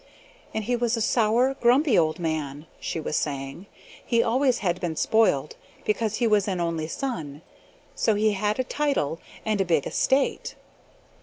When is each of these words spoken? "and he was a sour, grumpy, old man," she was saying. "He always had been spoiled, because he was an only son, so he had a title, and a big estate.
"and 0.55 0.63
he 0.63 0.75
was 0.75 0.97
a 0.97 0.99
sour, 1.01 1.53
grumpy, 1.53 1.95
old 1.95 2.17
man," 2.17 2.65
she 2.79 2.99
was 2.99 3.15
saying. 3.15 3.67
"He 4.03 4.23
always 4.23 4.57
had 4.57 4.81
been 4.81 4.95
spoiled, 4.95 5.55
because 5.85 6.15
he 6.15 6.25
was 6.25 6.47
an 6.47 6.59
only 6.59 6.87
son, 6.87 7.43
so 7.93 8.15
he 8.15 8.31
had 8.33 8.57
a 8.59 8.63
title, 8.63 9.19
and 9.45 9.61
a 9.61 9.63
big 9.63 9.85
estate. 9.85 10.55